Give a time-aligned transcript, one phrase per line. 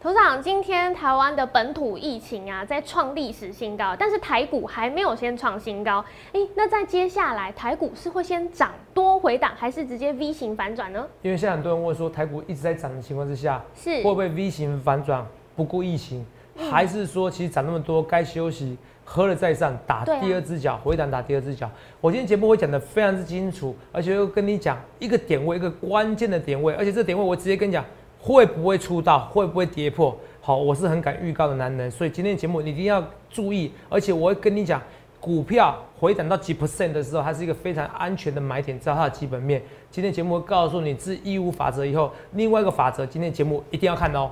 [0.00, 6.04] 头长，今天台湾的本土疫情啊，在创历史新高，但是台股还没有先创新高。
[6.32, 11.04] 哎，那在接下来台股是会先涨多回档，还是直接 V 型反转呢？
[11.20, 15.26] 因为现在很多人问说，台股一直在涨的情况之下，是会不会 V 型反转，
[15.56, 16.24] 不顾疫情，
[16.70, 21.68] 还是说其实涨那么多该休息，喝了再上，打第二只脚，回档打第二只脚？
[22.00, 27.84] 我今天节目会讲的非常之清楚，而且又跟你讲一个点位，一个关键的点位，而且这点位我直接跟你讲。
[28.20, 29.28] 会不会出道？
[29.30, 30.16] 会不会跌破？
[30.40, 34.80] 好，我是很敢预告的男人，所以今天节目你一定要注意，而且我会跟你讲，
[35.20, 39.62] 股票回涨到几 percent 的时候，它是一个非常安全的买点，知道它的基本面。
[39.90, 44.30] 今天节目会告诉你自义务法则以后，另外一个法则，今天节目一定要看哦。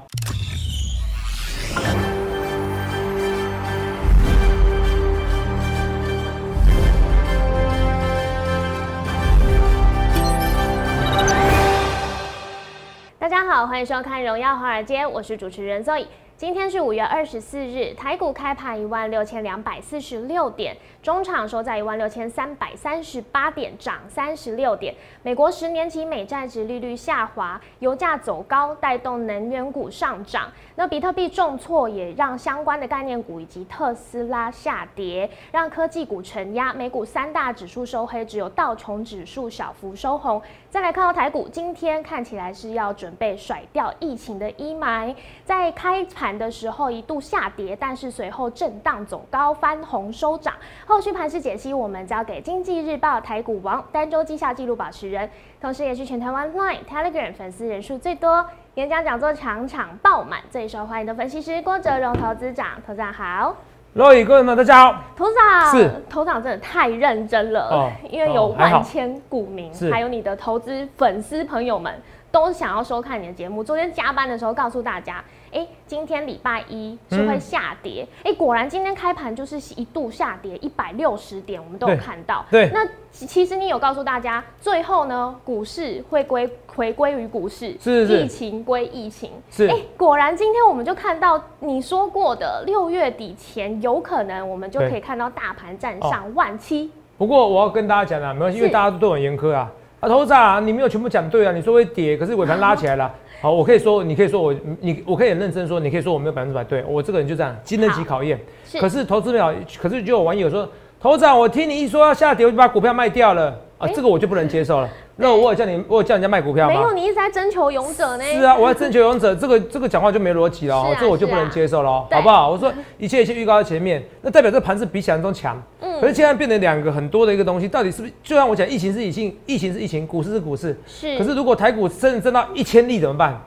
[13.48, 16.04] 好，欢迎收看《荣耀华尔街》，我是主持人 Zoe。
[16.38, 24.94] 今天是五月二十四日，台股开盘一万六千两百四十六点，中场收在一万六千三百三十八点，涨三十六点。
[25.22, 30.52] 美国十年期美债值利率下滑，油价走高，带动能源股上涨。
[30.74, 36.70] 那比特币重挫，也让相关的概念股以及特斯拉下跌，让科技股承压。
[36.70, 40.42] 美股三大指数收黑，只有道琼指数小幅收红。
[40.68, 50.54] 再来看到台股，今天看起来是要准备甩掉疫情的阴霾，在开盘的时候一度下跌，但是随后震荡走高，翻红收涨。
[50.86, 55.28] 后续盘势解析，我们交给经济日报台股王单周绩效记录保持人，
[55.60, 62.68] 同时也是全台湾 Line、Telegram 粉丝人数最多、演讲讲座场场爆满、最受欢迎的分析师郭哲荣投资长。
[62.86, 63.54] 投资长好。
[63.94, 65.02] 各位观众们，大家好。
[65.16, 71.94] 头长是头长，真的太认真了，因为有万千股民，还有你的投资粉丝朋友们，
[72.30, 73.64] 都想要收看你的节目。
[73.64, 75.24] 昨天加班的时候告诉大家。
[75.56, 78.06] 哎，今天礼拜一是会下跌。
[78.22, 82.44] 哎，果然今天开盘就是一度下跌一百六十点，我们都有看到。
[82.50, 89.30] 对，那其实你有告诉大家，最后呢，股市会归回归于股市，是是，疫情归疫情。
[89.50, 96.90] 是，哎，果然今天我们就看到你说过的，六月底前有可能我们就可以看到大盘站上万七。
[97.16, 99.72] 不过我要跟大家讲啊，没关系，因为大家都都很严苛啊。
[100.00, 103.10] 啊，头仔，你没有全部讲对啊，你说会跌，可是尾盘拉起来了。
[103.40, 108.40] 好，我可以说，你可以说我，你我可以很认真说，你可以说我没有百分之百对，我这个人就这样，经得起考验。
[108.80, 114.88] 可是投资表，可是就有网友说，头长，我听你一说要下跌，我就把股票卖掉了啊，这个我就不能接受了。
[115.18, 116.74] 那我有叫你，我有叫人家卖股票吗？
[116.74, 118.24] 没有，你一直在征求勇者呢。
[118.24, 122.50] 是啊，我要征求勇者，这个这个讲话就没逻辑了哦，这我就不能接受了，好不好？
[122.50, 125.60] 我说一切一切预告在前面，那代表这盘是比想象中强。
[125.80, 126.00] 嗯。
[126.00, 128.12] 可是现在变成两个很多的一个东西，到底是不是？
[128.22, 130.78] 就像我讲，疫情是疫情，疫情是疫情，股市是股市。
[130.86, 131.16] 是。
[131.16, 133.40] 可是如果台股真的挣到一千例怎么办？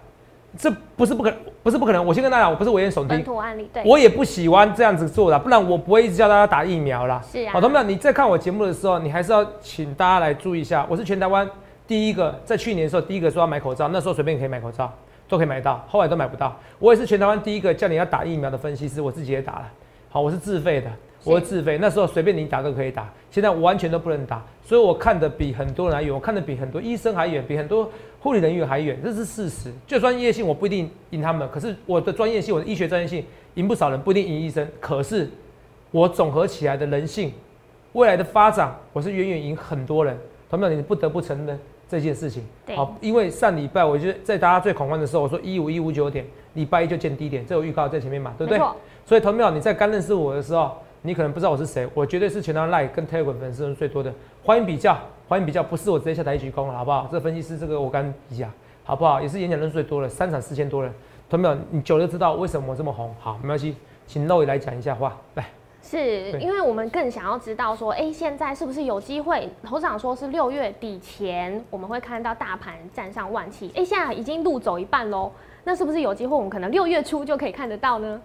[0.58, 2.04] 这不是不可，不是不可能。
[2.04, 3.36] 我先跟大家讲，我不是危言耸听。
[3.38, 3.84] 案例，对。
[3.86, 7.22] 我也不喜欢这样子做的，不然我不会一直叫大家打疫苗啦。
[7.32, 7.54] 是啊。
[7.54, 10.86] 好，同学们，你在看我节目的时候，你还是要请大家来注意一下。
[10.90, 11.48] 我是全台湾
[11.88, 14.92] 第一个，在去年的时候第一个说要买口罩，那时候随便可以买口罩，
[15.28, 16.56] 都可以买到，后来都买不到。
[16.80, 19.70] 我也是全台湾第一个叫你要打疫苗的分析师，我自己也打了。
[20.10, 20.90] 好，我是自费的。
[21.24, 27.90] 我自费，那时候随便你打都可以打，现在完全都不能打，所以我看的比很多人还远，我看的比很多医生还远，比很多
[28.22, 29.72] 护理人员还远，这是事实。
[29.86, 33.24] 就专业性我不一定赢他们，可是我的专业性，我的医学专业性
[33.56, 34.66] 赢不少人，不一定赢医生。
[34.80, 35.30] 可是
[35.92, 37.34] 我总合起来的人性，
[37.92, 40.18] 未来的发展，我是远远赢很多人。
[40.50, 41.60] 同样，你不得不承认
[41.90, 42.44] 这件事情。
[42.76, 48.60] 好，因为上礼拜我觉得在大家最恐慌的时候，我说一五一五九点，礼拜一就见低点，这有预告在前面嘛，对不对？
[49.06, 50.78] 所以同学们，你在刚认识我的时候。
[51.02, 54.98] 你可能不知道我是谁，我绝对是全台 Like 跟 Telegram 粉丝人最多的，欢迎比较，
[55.30, 57.08] 欢迎比较，不是我直接下台鞠躬了，好不好？
[57.10, 58.46] 这分析师这个我敢比较，
[58.84, 59.22] 好不好？
[59.22, 60.94] 也是演讲人数最多的，三场四千多人，
[61.30, 61.58] 同没有？
[61.72, 63.16] 你久了知道为什么我这么红。
[63.18, 63.78] 好，没关系，
[64.08, 65.46] 请露也来讲一下话，来。
[65.82, 69.50] 是因为我们更想要知道说，哎，现在是不是有机会？
[69.64, 75.32] 头长说是六月底前我们会看到大盘站上万七，哎，现在已经路走一半喽，
[75.64, 78.20] 那是不是有机会我们可能六月初就可以看得到呢？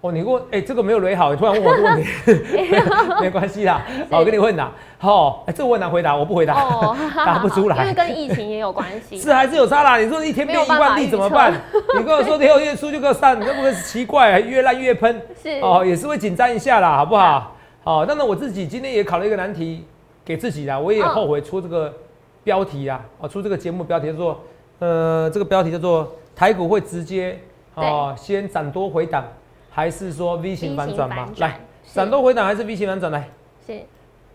[0.00, 2.08] 哦，你问，哎，这个没有雷好，你突然问我这个问题，
[3.20, 6.54] 没关系啦，好，我跟你问呐，好，哎，这个问难回答，我不回答，
[7.26, 9.98] 答不出来，因为跟疫情也有关系，是还是有差啦？
[9.98, 11.52] 你说一天变一万例怎么办？
[11.98, 17.56] 你跟我说六月初就给我上，你这不会奇怪，越烂越喷，是哦，也是会紧张一下啦，好不好？
[17.82, 19.84] 好，那么我自己今天也考了一个难题
[20.24, 21.92] 给自己啦，我也后悔出这个
[22.44, 24.40] 标题啊，哦，出这个节目标题叫做，
[24.78, 27.36] 呃，这个标题叫做台股会直接
[27.74, 29.24] 哦先涨多回档。
[29.70, 31.32] 还是说 V 型反转吗？
[31.38, 33.10] 来，闪动回档还是 V 型反转？
[33.12, 33.28] 来，
[33.66, 33.80] 是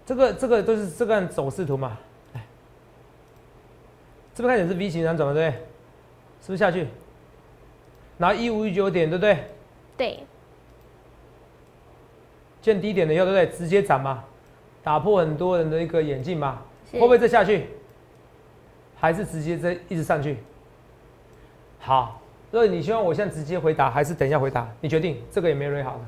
[0.06, 1.98] 这个这个都是这个走势图嘛？
[2.34, 2.42] 来，
[4.34, 5.34] 这边看起来是 V 型反转嘛？
[5.34, 5.60] 对不对？
[6.42, 6.88] 是不是下去？
[8.18, 9.44] 然后一五一九点，对不对？
[9.98, 10.20] 对，
[12.62, 13.58] 见低点了以后，对不对？
[13.58, 14.24] 直接涨嘛，
[14.84, 17.68] 打破很多人的一个眼镜嘛，会不会再下去？
[18.96, 20.38] 还是直接再一直上去？
[21.80, 22.22] 好，
[22.54, 24.68] 所以你希望我现在直接回答，还是等一下回答？
[24.80, 26.00] 你决定，这个也没人好了。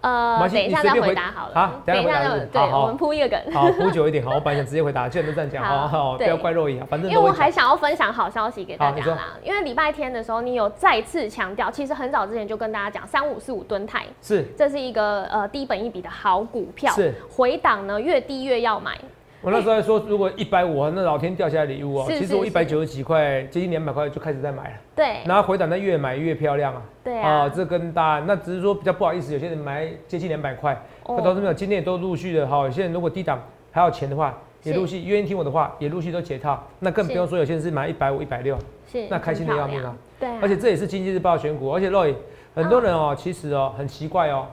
[0.00, 1.54] 呃，等一下再回回答好了。
[1.54, 3.54] 好等一下再对，好好我们铺一个梗。
[3.54, 7.30] 好，铺久一点，好，我本来想直接回答，既然都这样讲，好好好，不要怪肉眼啊，反正因为我。
[7.30, 18.98] 还想要分享好消息给大家啦，因为礼拜天的时候，你有再次强调，其实很早之前就跟大家讲，三五四五吨泰，是，这是一个呃低本一比的好股票，是回档呢越低越要买，
[19.40, 22.06] 我那时候还说，如果一百五，那老天掉下来礼物哦。
[22.10, 26.82] 是其实我一百九十几块，接近两百块就开始在买了，对然后回档，那越买越漂亮啊。
[27.04, 30.74] 对啊，哦，这跟大家那只是说比较不好意思，有些人买接近两百块，
[31.04, 32.58] 哦那都是没有，今天也都陆续的哈。
[32.64, 33.40] 有些人如果低档
[33.70, 36.60] 还有钱的话，也是陆续愿意听我的话，也陆续都解套。
[36.80, 38.58] 那更不用说有些人是买一百五、一百六，
[38.90, 39.96] 是那开心的要命啊！
[40.18, 42.12] 对啊，而且这也是经济日报选股，而且 Roy
[42.56, 44.46] 很多人哦，其实哦很奇怪哦，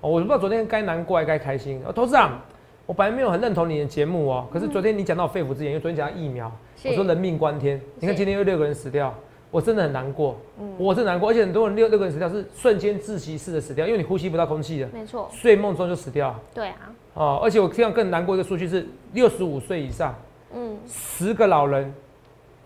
[0.00, 1.82] 哦我不知道昨天该难过还该开心。
[1.84, 2.40] 哦，董事长，
[2.90, 6.50] 我本来没有很认同你的节目哦，可是昨天你讲到肺腑之言，因为昨天讲到疫苗，
[6.84, 9.14] 我说人命关天，你看今天又六个人死掉，
[9.52, 10.74] 我真的很难过，嗯。
[10.76, 17.40] 我是难过，而且很多人六六个人死掉是瞬间窒息式的死掉，因为你呼吸不到空气的，没错，睡梦中就死掉对啊，哦。
[17.40, 20.12] 而且我听到更难过一个数据是六十五岁以上，
[20.52, 21.94] 嗯，十个老人，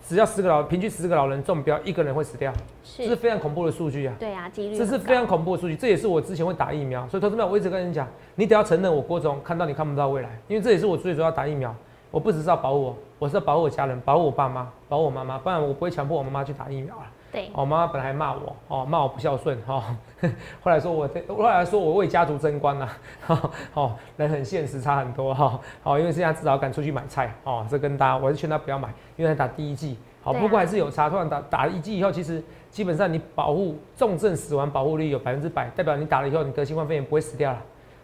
[0.07, 2.53] 只要十个老平均十个老人中标，一个人会死掉，
[2.83, 4.15] 这是是，非常恐怖的数据啊。
[4.19, 11.75] 对啊，几率这是非常恐怖的数据，这也是我之前会打疫苗，所以投资们我一直跟你讲，你得要承认我郭总看到你看不到未来，因为这也是我最主要打疫苗，
[12.11, 17.03] 我不只是要保护我，我是要保护我家人，保护我爸妈，保护我妈妈，不然我不会强迫我妈妈去打疫苗了。
[17.35, 19.83] 对，我，妈妈本来还骂我，哦，骂我不孝顺，哈、哦，
[20.63, 22.89] 后来说我，后来说我为家族争光呐、
[23.27, 32.41] 啊，哦，人很现实，差很多哈，哦，因为现在至少敢出去买菜，哦，这跟大家，我是劝他不要买，因为他打第一剂，好、不过还是有差，突然打打一剂以后，其实
[32.71, 37.61] 基本上你保护重症死亡保护率有百分之百，代表你打了以后，你得新冠肺炎不会死掉了，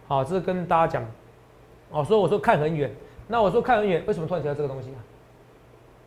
[0.08, 1.04] 好、这是跟大家讲，
[1.92, 2.90] 哦，所以我说看很远，
[3.28, 4.98] 那我说看很远，为什么突然提到这个东西啊？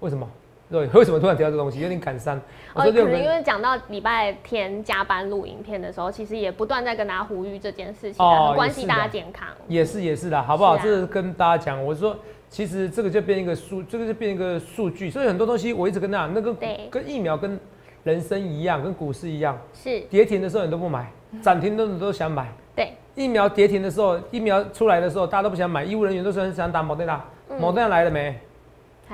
[0.01, 0.27] 为什么？
[0.73, 1.81] 对，为什么突然提到这个东西？
[1.81, 2.41] 有点感伤。
[2.73, 9.47] 我呃，可能因为讲到礼拜天加班录影片的时候，其实也不断在跟大家呼吁这件事情啊，哦关系大家健康。
[9.67, 10.75] 也是也是的，好不好？
[10.75, 12.17] 这是跟大家讲，我说
[12.49, 16.51] 其实这个就变一个数，这个就变一个数据，所以很多东西我一直跟大家讲，那个
[16.89, 17.59] 跟疫苗跟
[18.03, 21.11] 人生一样，跟股市一样，是，跌停的时候你都不买，
[21.43, 22.51] 涨停的都想买。
[22.75, 28.35] 对，疫苗跌停的时候，疫苗出来的时候，大家都不想买，医务人员都是很想打莫德纳，嗯莫德纳来了没？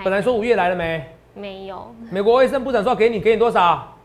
[0.01, 1.05] 本来说五月来了没？
[1.33, 3.95] 没有，美国卫生部长说要给你，给你多少？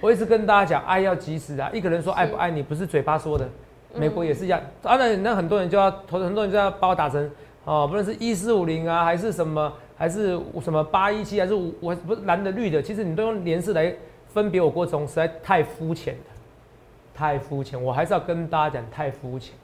[0.00, 1.70] 我一直跟大家讲，爱要及时啊！
[1.72, 3.48] 一个人说爱不爱你，不是嘴巴说的，
[3.94, 4.60] 美国也是一样。
[4.82, 7.30] 当然，那很多人就要投，很多人就要把我打成
[7.64, 13.94] 哦，不论是一四五零啊，还是什么，还是什么八一七，还是五，我不是蓝的绿的，其实你都用颜色来
[14.26, 16.20] 分别我郭总，实在太肤浅了，
[17.14, 17.82] 太肤浅。
[17.82, 19.60] 我还是要跟大家讲，太肤浅了。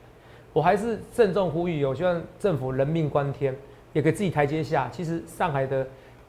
[0.55, 3.55] 我还是郑重呼吁，我希望政府人命关天，
[3.93, 4.89] 也给自己台阶下。
[4.91, 5.87] 其实上海的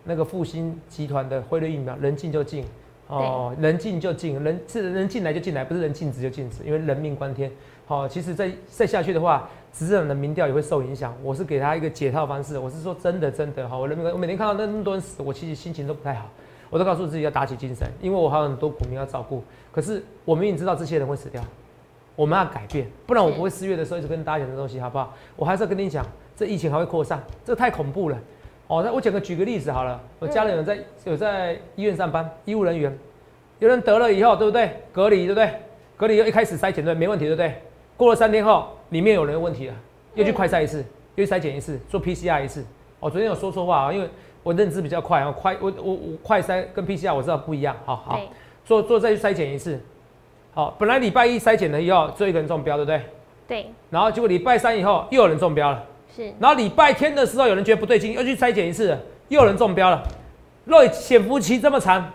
[0.10, 2.66] 那个复兴集团的辉瑞疫苗，人进就进，
[3.06, 7.52] 哦，人进就进，人是人进来就进来，不是人禁止就禁止，因为人命关天。
[7.86, 11.16] 好、其实再再下去的话，执政的民调也会受影响。
[11.24, 16.28] 我是给他一个解套方式，我是说真的真的哈，我人民，我每天看到那么多人死，我其实心情都不太好。
[16.72, 19.44] 我都告诉自己要打起精神，因为我还有很多股民要照顾。
[19.72, 21.44] 可是我明明知道这些人会死掉，
[22.16, 25.16] 我们要改变，不然我不会四月的时候一直跟大家讲这东西，好不好？
[25.36, 28.18] 我还是要跟你讲，这疫情还会扩散，这太恐怖了。
[28.70, 32.96] 哦，那我讲个举个例子好了，我家人有在有在医院上班，医务人员，
[33.58, 34.72] 有人得了以后，对不对？
[34.94, 35.50] 隔离，对不对？
[35.98, 37.52] 隔离又一开始筛检对，没问题，对不对？
[37.98, 39.74] 过了三天后，里面有人有问题了，
[40.14, 40.86] 又去快筛一次，
[41.16, 42.64] 又去筛检一次，做 PCR 一次。
[43.00, 44.08] 哦，昨天有说错话啊，因为
[44.44, 48.20] 我认知比较快啊，快我我我快筛跟 PCR 我知道不一样，好好，
[48.64, 49.82] 做做再去筛检一次。
[50.54, 53.02] 好，本来礼拜一筛检了以后，只有一个人中标，对不对？
[53.48, 55.84] 对，然后结果礼拜三以后又有人中标了，
[56.16, 60.04] 是，然后礼拜天的时候有人觉得不对劲，又去筛检一次了，又有人中标了。
[60.66, 62.12] 若潜伏期这么长，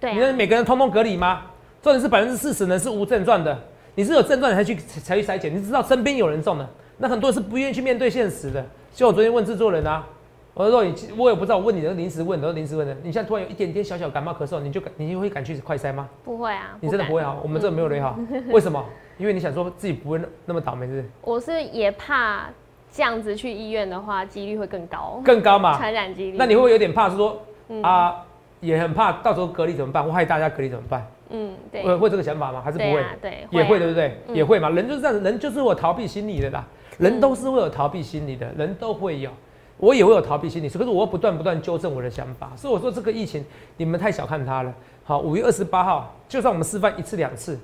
[0.00, 1.42] 对啊，你的每个人通通隔离吗？
[1.82, 3.56] 重点是百分之四十人是无症状的，
[3.94, 6.68] 你是有症状你才去才去筛检，你知道身边有人中的，
[6.98, 8.64] 那很多人是不愿意去面对现实的。
[8.94, 10.06] 就我昨天问制作人啊，
[10.54, 16.08] 我说你我也不知道，我问你的临时问，都是临时问的，你现在突然有一点点小小感冒咳嗽，你就敢你就会敢去快筛吗？
[16.24, 18.18] 不会啊，你真的不会啊，我们这没有人好，
[18.50, 18.84] 为什么？
[19.18, 21.04] 因为你想说自己不会那那么倒霉，是不是？
[21.22, 22.48] 我是也怕
[22.92, 25.76] 这样子去医院的话，几率会更高，更高嘛？
[25.78, 26.36] 传染几率。
[26.36, 27.08] 那你会不会有点怕？
[27.08, 28.22] 是说嗯啊，
[28.60, 30.06] 也很怕到时候隔离怎么办？
[30.06, 31.06] 我害大家隔离怎么办？
[31.30, 32.60] 嗯，对，会会这个想法吗？
[32.62, 33.02] 还是不会？
[33.22, 34.18] 对也会，啊对不对？
[34.28, 36.62] 嗯也会嘛，人就是这样子，人就是会有逃避心理的啦，
[36.98, 39.30] 人都是会有逃避心理的，人都会有。
[39.78, 42.52] 我也会有逃避心理，可是我不断不断纠正我的想法。
[42.54, 43.44] 所以我说这个疫情
[43.78, 44.72] 你们太小看它了。
[45.02, 47.58] 好，五月二十八号，就算我们示范一次两次，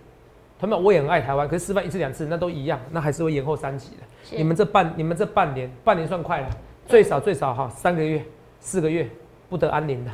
[0.58, 4.36] 他们我也很爱台湾，可是示范一次两次那都一样，那还是会延后三级的。
[4.36, 6.48] 你们这半你们这半年半年算快了，
[6.86, 8.22] 最少最少哈三个月
[8.60, 9.08] 四个月
[9.48, 10.10] 不得安宁的。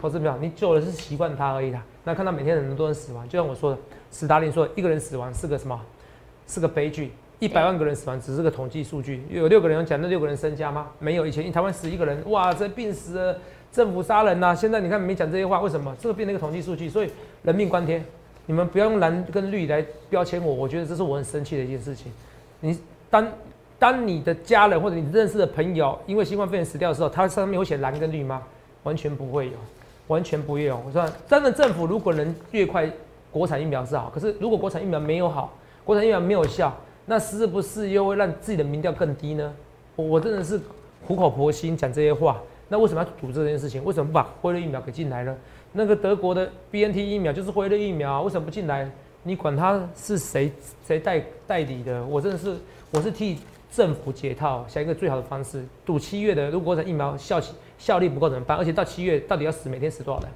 [0.00, 1.82] 投资票，你久了是习惯它而已啦。
[2.04, 3.78] 那看到每天很多人死亡，就像我说的，
[4.10, 5.80] 斯大林说一个人死亡是个什么？
[6.46, 7.12] 是个悲剧。
[7.40, 10.88] 一百万个人死亡只是个统计数据，有六个人讲那六个人身家吗？
[10.98, 11.26] 没有。
[11.26, 13.38] 以前台湾死一个人，哇，这病死了，
[13.72, 14.54] 政府杀人呐。
[14.54, 15.94] 现在你看没讲这些话，为什么？
[16.00, 17.10] 这个变成一个统计数据，所以
[17.42, 18.04] 人命关天。
[18.48, 22.10] 你们不要用蓝跟绿来标签我，我觉得这是我很生气的一件事情。
[22.60, 22.78] 你
[23.10, 23.28] 当
[23.78, 28.42] 当你的家人或者你认识的朋友因为新冠肺炎死掉的时候，它上面有写蓝跟绿吗？
[28.84, 29.52] 完全不会有，
[30.06, 30.80] 完全不会有。
[30.86, 32.90] 我说真的，政府如果能越快
[33.30, 35.52] 国产疫苗是好，可是如果国产疫苗没有好，
[35.84, 36.74] 国产疫苗没有效。
[37.10, 39.50] 那是不是又会让自己的民调更低呢？
[39.96, 40.60] 我我真的是
[41.06, 42.38] 苦口婆心讲这些话。
[42.68, 43.82] 那为什么要堵这件事情？
[43.82, 45.34] 为什么不把辉瑞疫苗给进来呢？
[45.72, 48.90] 那个德国的 B N T 疫苗就是辉瑞疫苗，为什么不进来？
[49.22, 50.50] 你管他是谁
[50.86, 52.04] 谁代代理的？
[52.06, 52.56] 我真的是
[52.90, 53.38] 我是替
[53.70, 55.64] 政府解套，想一个最好的方式。
[55.84, 57.40] 赌七月的，如果国产疫苗效
[57.78, 58.56] 效力不够怎么办？
[58.56, 60.30] 而且到七月到底要死每天死多少人？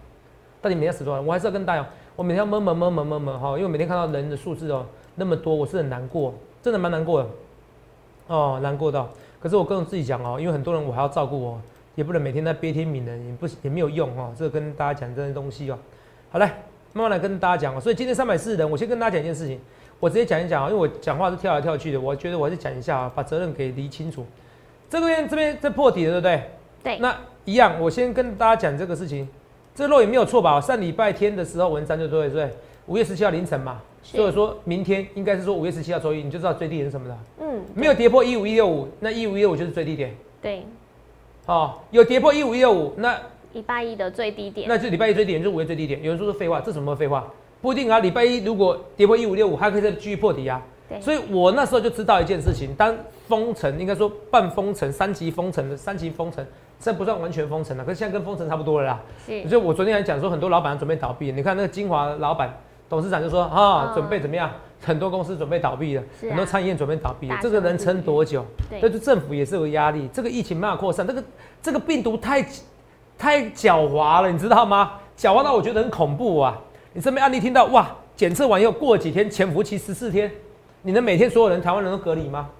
[0.61, 1.27] 到底每天死多少人？
[1.27, 4.85] 我还是要跟大家，我每天闷闷闷闷闷闷哈，因为每天看到人的数字哦
[5.15, 6.35] 那么多，我是很难过。
[6.62, 7.29] 真的蛮难过的，
[8.29, 9.09] 哦，难过到。
[9.41, 11.61] 可是我跟我自己讲哦，因为很多人我还要照顾哦，
[11.94, 14.32] 也不能每天在憋天悯人，也不也没有用哦。
[14.37, 15.78] 这个跟大家讲这些东西哦。
[16.30, 16.46] 好嘞，
[16.92, 17.80] 慢慢来跟大家讲哦。
[17.80, 19.61] 所以今天三百四十人，我先跟大家讲一件事情，
[20.00, 24.25] 我直接讲一讲啊，因为我讲话是跳来跳去的，我觉得我还是讲一下啊，把责任给理清楚。
[24.88, 26.50] 这边这边这破底了，对不对？
[26.82, 26.99] 对。
[26.99, 29.28] 那一样，我先跟大家讲这个事情，
[29.75, 30.61] 这肉也没有错吧？
[30.61, 32.50] 上礼拜天的时候文章就对对，
[32.87, 33.80] 五月十七号凌晨嘛。
[34.04, 37.18] 所以说明天应该是说五月十七号周一，你就知道最低点是什么了。
[37.40, 40.12] 嗯，没有跌破一五一六五，那一五一六五就是最低点。
[40.40, 40.66] 对，
[41.46, 43.18] 哦，有跌破一五一六五，那
[43.52, 46.02] 礼拜一的最低点，那就礼拜一最低点，就是五月最低点。
[46.02, 47.26] 有人说是废话，这什么废话？
[47.61, 50.62] 不一定啊，礼拜一如果跌破一五六五，还可以再继续破底啊。
[50.88, 52.96] 对，所以我那时候就知道一件事情，当
[53.28, 56.46] 封城，应该说半封城、三级封城的三级封城，
[56.78, 59.02] 这不算完全封城了，可是现在跟封城差不多了啦。
[59.26, 62.56] 是，所以我昨天还讲说，很多老板准备倒闭，你看那个金华老板。
[62.92, 64.50] 董事长就说啊，准备怎么样？
[64.84, 68.44] 很多公司准备倒闭了，很多餐饮业准备倒闭了，这个能撑多久？
[68.68, 70.06] 对，就政府也是有压力。
[70.12, 71.25] 这个疫情慢慢扩散，这个
[71.62, 72.46] 这个病毒太
[73.16, 74.99] 太狡猾了，你知道吗？
[75.16, 76.61] 狡猾到我觉得很恐怖啊！
[76.92, 80.30] 你身边案例听到哇，检测完以后过几天潜伏期十四天，
[80.82, 82.50] 你能每天所有人台湾人都隔离吗？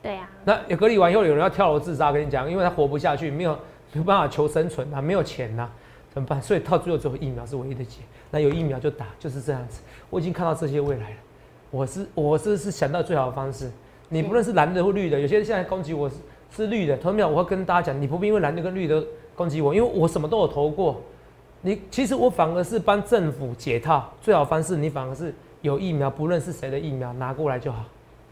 [0.00, 0.28] 对呀。
[0.44, 3.50] 那有隔离完以后，有人要跳楼自杀，跟你讲，因为他活不下去，没有
[3.92, 5.68] 没有办法求生存啊，没有钱呐。
[6.12, 6.40] 怎么办？
[6.40, 8.02] 所以到最后，只有疫苗是唯一的解。
[8.34, 9.80] 那有疫苗就打，就是这样子。
[10.10, 11.16] 我已经看到这些未来了。
[11.70, 13.70] 我是我是是想到最好的方式。
[14.08, 16.16] 你不论是蓝的或绿的，有些人现在攻击我是
[16.50, 17.28] 是绿的，同没有？
[17.28, 19.00] 我会跟大家讲，你不必因为蓝的跟绿的
[19.36, 21.00] 攻击我，因为我什么都有投过。
[21.60, 27.84] 你其实我反而是帮政府解套，最好方式你反而是有疫苗，不论是谁的疫苗拿过来就好。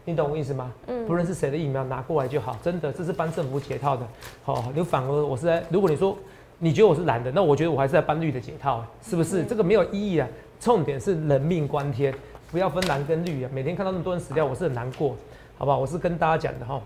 [0.03, 0.69] 你懂我意思吗？
[0.87, 1.05] 嗯。
[1.05, 4.05] 不论是谁的疫苗拿过来就好，真的这是帮政府解套的。
[4.43, 6.17] 好，你反而我是在，如果你说。
[6.59, 9.43] 你觉得我是蓝的，那我觉得我还是在搬绿的解套，是不是？
[9.43, 10.27] 这个没有意义啊。
[10.59, 12.13] 重点是人命关天，
[12.49, 13.49] 不要分蓝跟绿啊。
[13.53, 15.13] 每天看到那么多人死掉，我是很难过，
[15.57, 15.77] 好不好？
[15.77, 16.79] 我是跟大家讲的哈，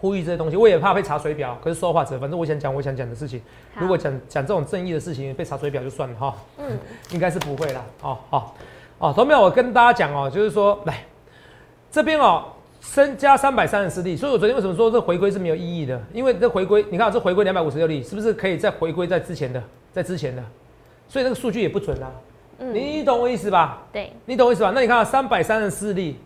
[0.00, 0.56] 呼吁这些东西。
[0.56, 3.40] 我也怕被查水表，可是说话者，反正我想讲我想讲的事情。
[3.78, 6.34] 如果讲讲这种正义的事情，被查水表就算了哈。
[6.58, 6.76] 嗯，
[7.12, 7.84] 应该是不会啦。
[8.02, 8.56] 哦，好，
[8.98, 11.04] 哦，同有我跟大家讲哦，就是说，来
[11.92, 12.44] 这边哦。
[12.80, 16.00] 增加三百三十四例，所以我昨天为什么说这回归是没有意义的？
[16.12, 20.42] 因为这回归，你看这回归两百五十六例，是不是可以再回归在之前的，在之前的？
[21.08, 22.10] 所以那个数据也不准啊。
[22.58, 23.82] 嗯，你懂我意思吧？
[23.92, 24.72] 对，你懂我意思吧？
[24.74, 26.16] 那你看三百三十四例，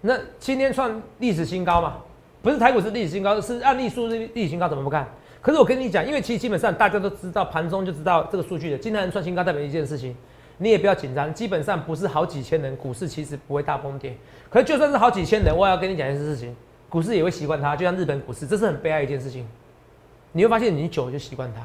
[0.00, 1.94] 那今天创历史新高嘛？
[2.42, 5.06] 不是台股是历史新高，是案例数是历史新高，怎么不看？
[5.40, 10.14] 可是我跟你讲，因为其实基本上大家都知道，盘中就知道这个数据的，今天能创新高代表一件事情。
[10.58, 14.16] 你也不要紧张，基本上不是好几千人，股市其实不会大崩跌。
[14.48, 16.56] 可是就算是好几千人，我也要跟你讲一件事情，
[16.88, 19.46] 股市也会习惯它，就像日本股市，这是很悲哀一件事情。
[20.32, 21.62] 你会发现你久了就习惯它，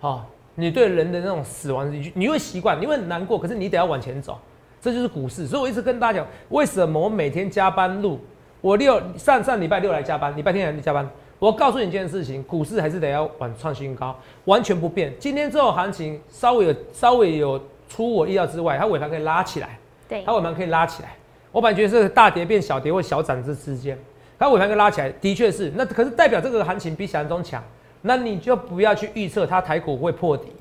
[0.00, 4.38] 好，你对人的那种死亡，你你会习惯，你会难过，可是你得要往前走，
[4.80, 5.46] 这就是股市。
[5.46, 8.18] 所以我一直跟大家讲，为什么我每天加班录，
[8.60, 11.08] 我六上上礼拜六来加班，礼拜天来加班。
[11.38, 15.12] 我告诉你一件事情，股市还是得要往创新高，完全不变。
[15.18, 17.60] 今天这种行情稍微有稍微有。
[17.90, 19.78] 出我意料之外，它尾盘可以拉起来，
[20.08, 21.16] 对，它尾盘可以拉起来。
[21.52, 23.98] 我本来觉得是大跌变小跌或小涨之之间，
[24.38, 25.72] 它尾盘可以拉起来，的确是。
[25.74, 27.62] 那可是代表这个行情比想象中强，
[28.02, 30.52] 那你就不要去预测它台股会破底。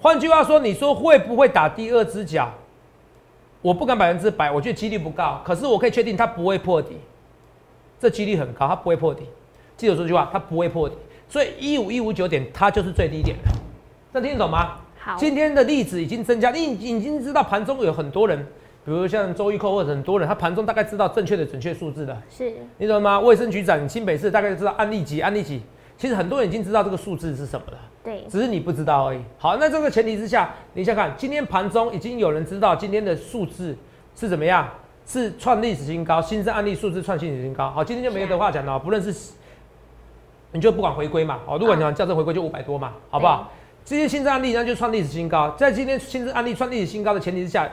[0.00, 2.50] 换句话说，你说会不会打第二只脚？
[3.60, 5.42] 我不敢百分之百，我觉得几率不高。
[5.44, 6.96] 可是我可以确定它不会破底，
[8.00, 9.24] 这几率很高，它不会破底。
[9.76, 10.96] 记住这句话，它不会破底。
[11.28, 13.52] 所以一五一五九点它就是最低点了，
[14.14, 14.78] 这听得懂吗？
[15.08, 18.38] 好，今天的例子已经增加，你已经知道盘中有很多人，
[18.84, 23.18] 比如像周玉扣或者很多人，他盘中大概知道正确的准确数字的，是你懂吗？
[23.18, 25.62] 卫生局长新北市大概就知道案例几案例几，
[25.96, 27.78] 其实很多人已经知道这个数字是什么了。
[28.04, 29.20] 对，只是你不知道而已。
[29.38, 33.74] 好，那这个前提之下，你想想看，今天盘中已经有人知道今天的数字
[34.14, 34.68] 是怎么样，
[35.06, 37.70] 是创历史新高，新增案例数字创历史新高。
[37.70, 39.32] 好，今天就没得话讲了，不论是
[40.52, 43.50] 你就不管回归嘛，好，如果你讲校正回归就五百多嘛，好不好？
[43.88, 47.66] 这些新增案例那就创历史新高，在今天新增案例创历史新高的前提之下，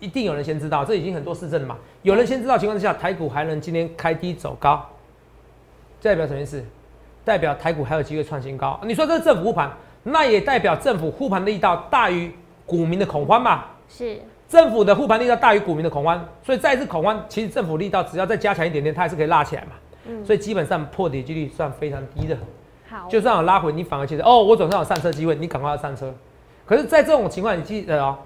[0.00, 4.86] 一定有人先知道，这已经很多市政了嘛，有人先知道情况之下，台股还能今天开低走高，
[6.02, 6.62] 代表什么意思？
[7.24, 8.78] 代表台股还有机会创新高。
[8.84, 12.30] 你说这是政府护盘，那也代表政府护盘力道大于
[12.66, 13.64] 股民的恐慌嘛？
[13.88, 19.70] 是政府的护盘力道大于股民的恐慌，所以再次恐慌，其实政府力道只要再加强一点点，它还是可以拉起来嘛。
[20.04, 22.36] 嗯所以基本上破底几率算非常低的。
[22.92, 26.12] 好，就算有拉回，你反而觉得哦，我总算有上车机会，你赶快要上车。
[26.66, 28.18] 可是，在这种情况，你记得哦，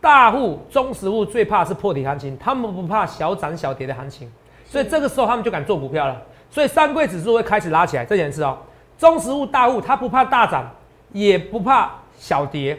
[0.00, 4.28] 大户、中实户最怕是破底行情，他们不怕小涨小跌的行情，
[4.66, 6.20] 所以这个时候他们就敢做股票了。
[6.50, 8.58] 所以三贵指数会开始拉起来，这件事哦，
[8.98, 10.68] 中实户大户他不怕大涨，
[11.12, 12.76] 也不怕小跌，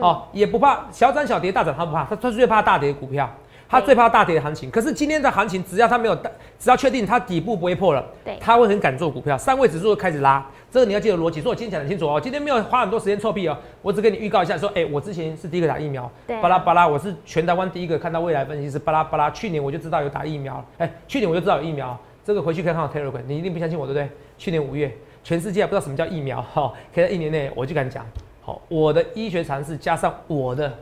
[0.00, 3.30] 哦，也不怕小涨小跌大涨，他不怕，他他最怕大跌的股票。
[3.74, 8.36] 他最怕大跌的行情，可是今天的行情，只要他没有大，只要确定它底部不会破了，对。
[8.40, 9.36] 他会很敢做股票。
[9.36, 11.40] 三位指数开始拉，这个你要记得逻辑。
[11.40, 16.40] 所以我今天讲得很清楚哦，今天没有花很多时间臭屁哦，我只跟你预告一下，说，哎、我之前是第一个打疫苗，对。
[16.40, 19.28] 巴拉巴拉，我是全台湾第一个看到未来分析师，巴拉巴拉。
[19.30, 24.08] 去年我就知道有打疫苗，哎、去年我就知道有疫苗，这个回去可以看我 Telegram，你一定不相信我，对不对？
[24.38, 28.06] 去年五月，全世界还不知道什么叫疫苗， 哈、可以在一年内我就敢讲，
[28.40, 30.72] 好，我的医学常识加上我的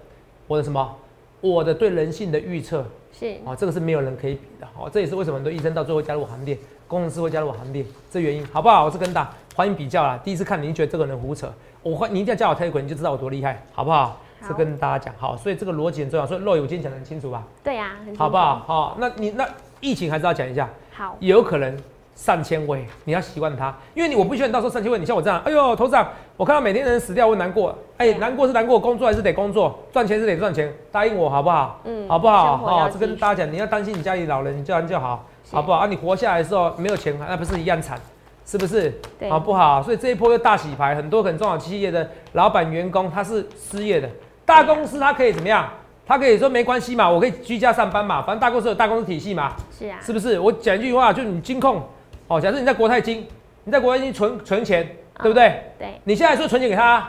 [0.46, 0.94] 我的什么，
[1.42, 2.82] 我的对人性的预测。
[3.12, 4.66] 是哦，这个是没有人可以比的。
[4.74, 6.56] 哦，这也是为什么很多医生到最后加入我行列，
[6.88, 8.86] 工程师会加入我行列，这原因好不好？
[8.86, 10.18] 我是跟大欢迎比较啦。
[10.24, 14.18] 第一次看你就觉得这个人胡扯，我欢你一定要叫我 Telegram，你就知道我多厉害，好不好？
[14.40, 16.26] 好是跟大家讲好，所以这个逻辑很重要。
[16.26, 17.44] 所以肉友今天讲得很清楚吧？
[17.62, 18.58] 对呀，好不好？？
[18.66, 19.46] 好，那你那
[19.80, 21.76] 疫情还是要讲一下，好，有可能
[22.14, 31.80] 上千位，你要习惯它，因为你我不希望你到时候上千位，你像我这样，哎呦，头长，我看到每天人死掉，我会难过，哎、对难过是难过，工作还是得工作，赚钱是得赚钱，答应我好不好？
[31.84, 32.56] 嗯好不好？
[32.56, 35.78] 生活要哦，这跟大家讲，你要担心你家里老人，你叫人就好，好不好？
[35.78, 37.98] 啊，你活下来的时候没有钱，那不是一样惨，
[38.44, 38.92] 是不是？
[39.18, 39.82] 对好不好？
[39.82, 44.08] 所以这一波又大洗牌，很多很重要企业的老板、员工他是失业的，
[44.44, 45.68] 大公司他可以怎么样？
[46.04, 50.38] 他可以说没关系嘛，我可以居家上班嘛，反正大公司有大公司体系嘛，是啊，是不是？
[50.38, 51.80] 我讲一句话，就是你金控，
[52.32, 53.28] 哦，假设你在国泰金，
[53.64, 55.62] 你在国泰金存存钱，对不对？
[55.78, 57.06] 对，你现在说存钱给他，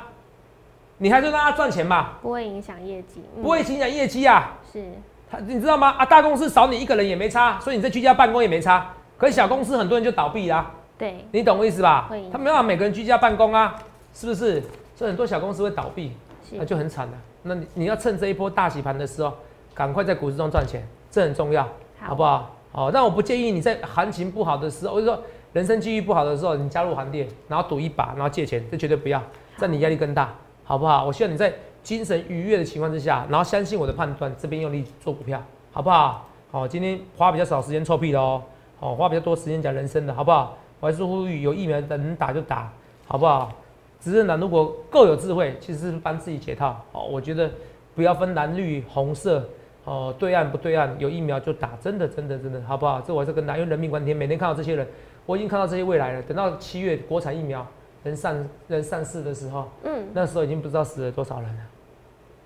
[0.98, 4.52] 你还是让他赚钱嘛，不会影响业绩，嗯不会影响业绩啊。
[4.74, 4.84] 是
[5.32, 5.96] 他你知道吗？
[5.98, 8.90] 啊，大公司少你一个人也没差，所以你在居家办公也没差。
[9.18, 13.80] 可是小公司很多人就倒闭啦、对，你懂我意思吧他没办法每个人居家办公啊，
[14.14, 14.62] 是不是？
[14.94, 16.12] 所以很多小公司会倒闭，
[16.50, 17.14] 是那就很惨了。
[17.44, 19.34] 那你你要趁这一波大洗盘的时候，
[19.74, 21.64] 赶快在股市中赚钱，这很重要，
[21.98, 22.53] 好好不好？
[22.74, 25.18] 哦，但我不建议你在行情不好的时候，或者说
[25.54, 29.22] 人生机遇不好的时候，你加入行列，然后赌一把，然后借钱，这绝对不要，
[29.58, 30.34] 这你压力更大，
[30.64, 31.06] 好不好？
[31.06, 36.28] 我希望你在精神愉悦的情况之下，然后相信我的判断，这边用力做股票，好不好？
[36.52, 38.42] 好，今天花比较少时间臭屁的哦，
[38.80, 40.58] 好，花比较多时间讲人生的，好不好？
[40.80, 42.72] 我还是呼吁有疫苗的能打就打，
[43.08, 43.52] 好不好？
[44.00, 46.76] 执政党如果够有智慧，其实是帮自己解套。
[46.92, 47.50] 哦，我觉得
[47.96, 49.48] 不要分蓝绿红色，
[49.86, 53.02] 哦，对岸不对岸，有疫苗就打，真的真的真的，好不好？
[53.02, 54.88] 这我还是跟大家，因为人命关天，每天看到这些人，
[55.26, 56.22] 我已经看到这些未来了。
[56.22, 57.68] 等到七月国产疫苗
[58.04, 61.62] 人上人上市的时候，嗯，那时候已经不知道死了多少人了，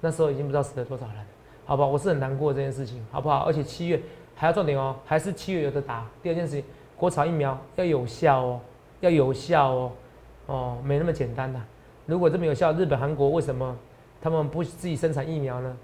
[0.02, 1.24] 那时候已经不知道死了多少人了，
[1.66, 1.90] 好不好？
[1.90, 3.46] 我是很难过这件事情，好不好？
[3.46, 4.02] 而且七月
[4.36, 6.08] 还要重点哦，还是七月有的打。
[6.24, 6.64] 第二件事情，
[6.96, 8.60] 国产疫苗要有效哦，
[9.02, 9.92] 要有效哦，
[10.48, 11.64] 哦，没那么简单呐、
[12.08, 13.78] 如果这么有效，日本、韩国为什么
[14.20, 15.78] 他们不自己生产疫苗呢？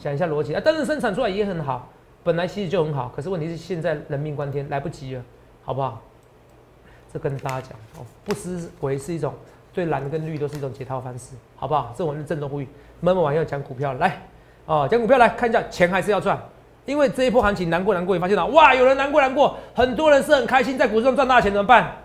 [0.00, 1.90] 想一下逻辑啊，但是生产出来也很好，
[2.24, 5.22] 本来其实就很好，可是问题是现在人命关天，来不及了，
[5.62, 6.00] 好不好？
[7.12, 9.34] 这跟大家讲哦，不思维是一种
[9.74, 11.92] 对蓝跟绿都是一种解套方式，好不好？
[11.94, 12.68] 这我是郑重呼吁。
[13.00, 14.22] 闷闷完要讲股票来
[14.64, 16.40] 哦，讲股票来看一下，钱还是要赚，
[16.86, 21.96] 因为这一波行情难过难过，你发现了哇，有人难过难过，很多人是很开心在股市上赚大钱，怎么办？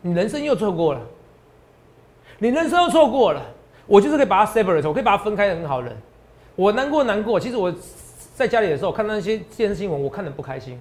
[0.00, 1.00] 你人生又错过了，
[2.38, 3.42] 你人生又错过了。
[3.86, 5.96] 我就是可以把它 separate，我可以把它分开的很好的人。
[6.54, 7.72] 我难过难过，其实我
[8.34, 10.80] 在家里的时候看到那些电视新闻，我看的不开心。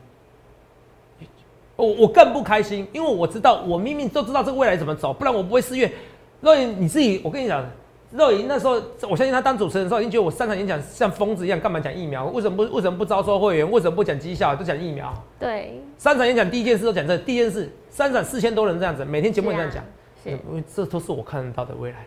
[1.77, 5.91] 我我更不开心，因为我知道我明明都知道这个未来怎么走，不然我不会四月。
[6.39, 7.65] 若莹你自己，我跟你讲，
[8.11, 8.73] 若莹那时候，
[9.09, 12.25] 我相信他当主持人的时候，已经觉得我三场演讲像疯子一样，干嘛讲疫苗？
[12.27, 13.71] 为什么不为什么不招收会员？
[13.71, 15.11] 为什么不讲绩效，都讲疫苗？
[15.39, 19.83] 对，三场演讲第一件事都讲这，第一件事三场四千多人这样子，每天节目也这样讲，
[20.23, 22.05] 是因为这都是我看得到的未来。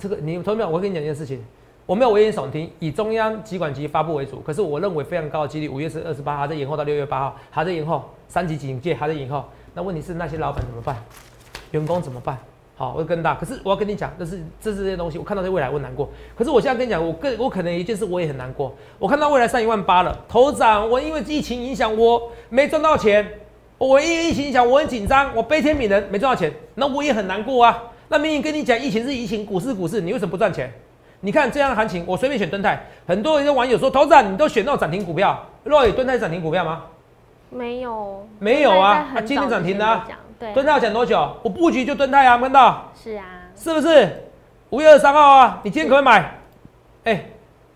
[0.00, 1.44] 这个你同学们，我跟你讲一件事情，
[1.84, 4.40] 我没有危言耸听，以中央疾管局发布为主。
[4.40, 9.44] 可是我认为非常高的几率，五月是二十八号，再延后到六月八号，还在延后，三级警戒还在延后。
[9.74, 10.96] 那问题是那些老板怎么办？
[11.72, 12.38] 员工怎么办？
[12.76, 13.34] 好，我会跟大。
[13.34, 16.08] 可是我要跟你讲，这是这是这些东西，我看到这未来我难过。
[16.34, 18.74] 可是我现在跟你讲，我更我可能一件事我也很难过。
[18.98, 23.26] 我看到未来上一万八了，头涨，我因为疫情影响我没赚到钱，
[23.76, 27.82] 我因为疫情影响我很紧张，我悲天悯人没赚到钱，那我也很难过啊。
[28.12, 30.68] 那明明跟你讲疫情是疫情，股市股市，你为什么不赚钱？
[31.20, 36.86] 你看这样的行情，我随便选敦泰，很多人的网友说，头涨你都选那种涨停股票，若雨敦泰是涨停股票吗？
[37.50, 41.36] 没有，没有啊啊今天涨停的啊讲对，敦泰要讲多久？
[41.44, 42.92] 我布局就敦泰啊，看到？
[43.00, 44.08] 是啊，是不是？
[44.70, 46.34] 五月二十三号啊，你今天可不可以买？
[47.04, 47.26] 哎、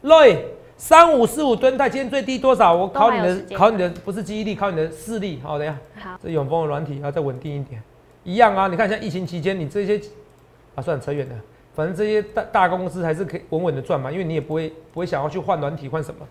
[0.03, 0.39] Roy，
[0.77, 2.75] 三五四五吨泰今天最低多少？
[2.75, 5.41] 我考你的考你的不是记忆力，考你的视力。
[5.45, 7.81] 好，等一下，好，这永丰的软体要再稳定一点，
[8.25, 8.67] 一样啊。
[8.69, 10.01] 你看，像疫情期间，你这些
[10.75, 11.35] 啊，算了，扯远了。
[11.75, 16.27] 反正这些大大公司还是可以稳稳的赚嘛，因为你也不会不会想要去换软体换什么，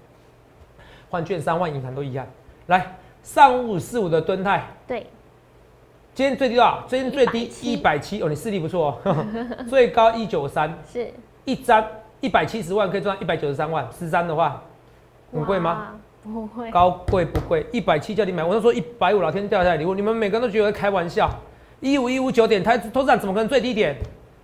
[1.09, 2.25] 换券商换银行都一样。
[2.67, 5.05] 来，上五四五的吨泰，对，
[6.13, 6.85] 今天最低多少？
[6.87, 9.25] 今天最低一百七哦，你视力不错哦，
[9.67, 11.11] 最高一九三， 是
[11.43, 11.85] 一张
[12.21, 14.63] 一百七十万可以赚一百九十三万，十张的话
[15.33, 15.95] 很贵吗？
[16.23, 17.65] 不会，高贵不贵？
[17.73, 21.29] 一百七叫你买，我都说一百五，老天掉下来礼物，你们每个人都觉得开玩笑。
[21.81, 23.93] 一五一五九点，台投资长怎么可能最低点？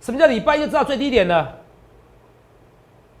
[0.00, 1.56] 什么叫礼拜一就知道最低点了？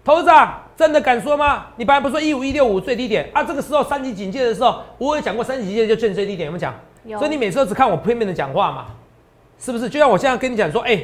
[0.02, 1.66] 投资长真的敢说吗？
[1.76, 3.44] 你本来不是说一五一六五最低点啊？
[3.44, 6.74] 这个时候三级警戒的时候，我也讲过三级警戒就见最低点，有没有讲？
[7.04, 8.86] 有所以你每次都只看我片面的讲话嘛，
[9.58, 9.88] 是不是？
[9.88, 11.02] 就像我现在跟你讲说，哎、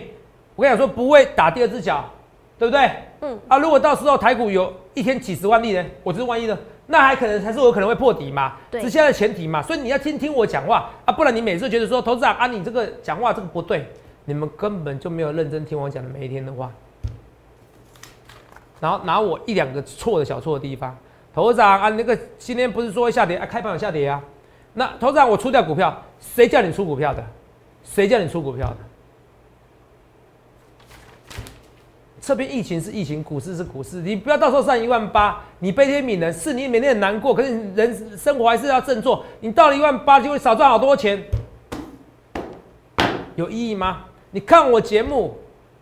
[0.55, 2.05] 我跟你讲说不会打第二只脚，
[2.59, 2.91] 对不对？
[3.21, 13.87] 嗯，啊，如果到时候台股有一天几十万例呢，我就是万一呢，那还可能还是我可能会破底嘛，对是现在的前提嘛，所以你要听听我讲话啊，不然你每次觉得说投资长啊，你这个讲话这个不对，
[14.27, 16.71] 你们根本就没有认真听我讲的每一天的话，
[18.81, 20.95] 然后拿我一两个错的小错的地方，
[21.33, 24.23] 头长啊，那个今天不是说下跌啊，开盘有下跌啊，
[24.75, 27.25] 那头长我出掉股票，谁叫你出股票的？
[27.85, 28.77] 谁叫你出股票的？
[32.21, 39.25] 这边疫情是疫情，股市是股市，你不要到时候上一万八，你悲天悯人，是你每天很难过，可是你人生活还是要振作。
[39.39, 41.23] 你到了一万八就会少赚好多钱，
[43.37, 44.07] 有意义吗？
[44.37, 45.35] 你看我节目，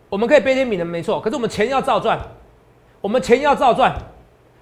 [0.07, 2.17] 我们可以悲天悯人没错，可是我们钱要照赚，
[3.01, 3.93] 我们钱要照赚，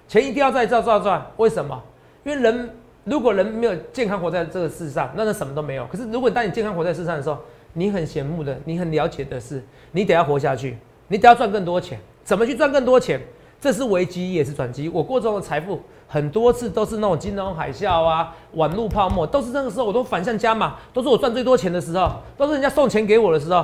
[0.08, 1.24] 钱一定要再照照赚。
[1.38, 1.80] 为什么？
[2.24, 5.86] 因为人如果人没有健康活在这个世上，那他什么都没有。
[5.86, 7.38] 可是如果当你健康活在世上的时候，
[7.74, 10.76] 你很羡慕的，你很了解的是，你得要活下去，
[11.08, 12.00] 你得要赚更多钱。
[12.24, 13.22] 怎么去赚更多钱？
[13.62, 14.90] 这是危机也是转机。
[14.90, 23.64] 我过中的财富很多次都是那种金融海啸啊、网络泡沫，都是那个时候我都反向加码，都是我赚最多钱的时候，都是人家送钱给我的时候，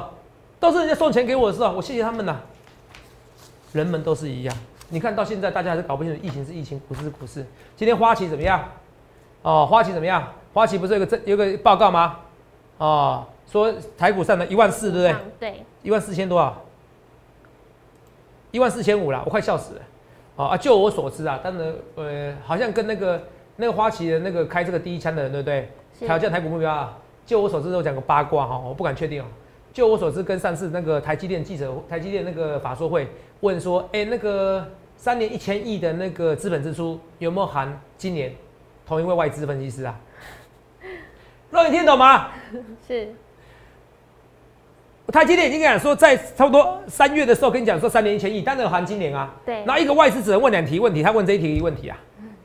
[0.60, 2.40] 都是人家送钱给我的时候，我谢谢他们呐、
[3.74, 4.56] 人们都是一样。
[4.90, 7.46] 你看到现在大家还是搞不清楚，疫情是疫情，股市是股市。
[7.76, 8.64] 今天花旗怎么样？
[9.42, 10.28] 哦，花旗怎么样？
[10.54, 12.20] 花旗不是有个这有个报告吗？
[12.78, 15.12] 哦，说台股上了一万四，对不对？
[15.12, 16.62] 上对，一万四千多少？
[18.52, 19.82] 一万四千五啦，我快笑死了。
[20.36, 23.22] 哦啊，就我所知啊，当然呃，好像跟那个
[23.58, 25.70] 那个花旗的那个开这个第一枪的人，对不对？
[26.00, 26.98] 是挑战台股目标啊。
[27.26, 29.26] 就我所知，都讲个八卦哈，我不敢确定哦。
[29.72, 33.08] 就我所知，跟上次那个台积电记者台积电那个法说会
[33.42, 34.66] 问说，哎、那个
[34.98, 38.34] 三年一千亿的那个资本支出有没有含今年
[38.86, 40.00] 同一位外资分析师啊？
[41.52, 42.30] 让你听懂吗？
[42.88, 43.14] 是
[45.12, 49.34] 台积电已经跟你讲说，在差不多三月的时候跟你讲说三年一千亿，当然有含今年啊。
[49.46, 51.98] 对，然后一个外资只能问两题问题，他问这一题问题啊，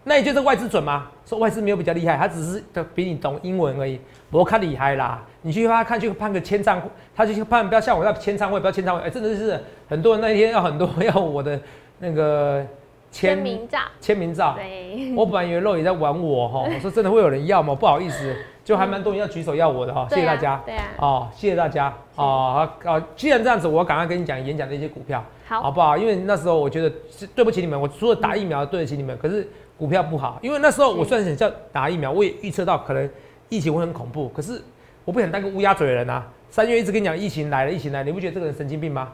[0.04, 1.06] 那你觉得外资准吗？
[1.24, 2.62] 说外资没有比较厉害，他只是
[2.94, 3.98] 比你懂英文而已，
[4.30, 5.22] 我看厉害啦。
[5.40, 11.58] 你去他看去判个签唱会，他去判不要像我要签唱会，不要签唱会，哎、真的是很多人那一天要很多要我的
[11.98, 12.62] 那个
[13.10, 14.54] 签名照，签名照。
[14.56, 17.74] 对，我本来以为肉也在玩我哈，我说真的会有人要吗？
[17.74, 20.60] 不好意思，就还蛮多人要举手要我的哈，谢谢大家。
[20.66, 25.96] 对啊，哦，谢谢大家哦好哦，既然这样子，我赶快跟你讲演讲的一些股票，好好，不好？
[25.96, 33.08] 因为那时候我觉得是对不起你们，我除了打疫苗对得起你们，可是股票不好，因为那时候我是虽然想叫打疫苗，我也预测到可能
[33.48, 34.62] 疫情会很恐怖，可是
[35.04, 36.26] 我不想当个乌鸦嘴的人啊。
[36.50, 39.12] 三月一直跟你讲疫情来了，疫情来了，你不觉得这个人神经病吗？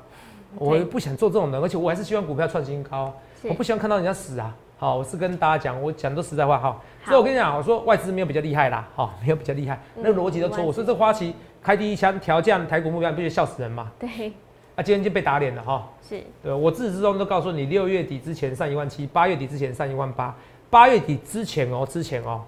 [0.56, 4.54] 我对不想做这种人，而且我还是希望股票创新高，我不希望看到人家死啊。
[4.76, 6.70] 好，我是跟大家讲，我讲都实在话哈。
[7.02, 10.62] 好所以我跟你讲，我说外资没有比较厉害啦，好， 没有比较厉害，那个逻辑都错。
[10.62, 13.90] 嗯我说这花旗开第一枪调降台股目标，你不觉得笑死人吗？
[13.98, 14.32] 对，
[14.80, 15.86] 啊，今天就被打脸了哈。
[16.08, 20.34] 是，对我自始至终都告诉你，六月底之前上一万七，八月底之前上一万八，
[20.70, 22.40] 八月底之前哦，之前哦，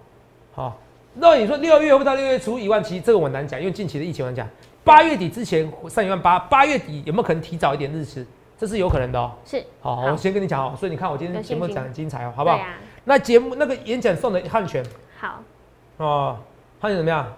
[0.54, 0.78] 好，
[1.14, 2.98] 那你说六月会到六月初一万七？
[2.98, 4.48] 这个我难讲，因为近期的疫情我难讲。
[4.82, 8.26] 八月底之前上一万八，八月底有没有可能提早一点日期？
[8.58, 9.30] 这是有可能的哦。
[9.44, 10.74] 是，好，好我先跟你讲哦。
[10.78, 12.56] 所以你看我今天节目讲得很精彩哦，好不好？
[12.56, 14.82] 啊，那节目那个演讲送的汉泉
[15.18, 15.42] 好，
[15.98, 16.38] 哦，
[16.80, 17.30] 汉泉怎么样？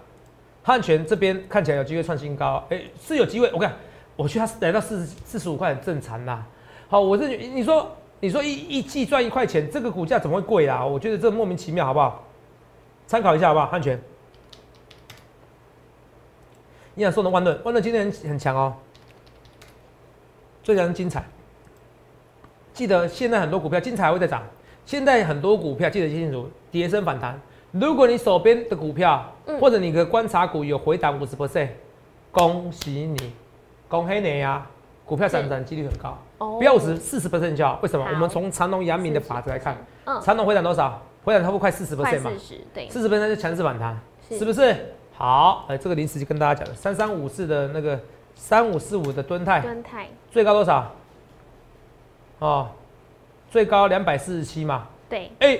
[0.63, 3.51] 汉泉这边看起来有机会创新高，哎、是有机会。
[3.53, 3.71] 我看，
[4.15, 6.45] 我觉得它来到四十四十五块很正常啦。
[6.87, 10.85] 好，我是你说你说一一季赚一块钱，这个股价怎么会贵啊？
[10.85, 12.23] 我觉得这莫名其妙，好不好？
[13.07, 13.67] 参考一下好不好？
[13.67, 13.99] 汉泉，
[16.93, 18.73] 你想送的万润，万润今天很很强哦，
[20.63, 21.23] 最让人精彩。
[22.73, 24.43] 记得现在很多股票精彩还会再涨，
[24.85, 27.39] 现在很多股票记得记清楚，跌升反弹。
[27.71, 31.69] 如果你手边的股票，嗯或者你的观察股有回档五十 percent，
[32.31, 33.33] 恭喜你，
[33.87, 34.65] 恭喜你呀！
[35.05, 37.79] 股票上涨几率很高，哦不要五十四十 percent 就好。
[37.83, 38.03] 为什么？
[38.09, 40.99] 我们从长隆、阳明的法则来看，嗯，长隆回涨多少？
[41.23, 44.75] 回涨差不多快四十快 percent 嘛，四十，对，四十 percent 就强势反弹，是是不是？
[45.13, 47.99] 好，哎，这个临时就跟大家讲了，三三五四的那个
[48.33, 50.91] 三五四五的吨泰，敦泰，最高多少？
[52.39, 52.69] 哦，
[53.49, 55.59] 最高两百四十七嘛，对，哎、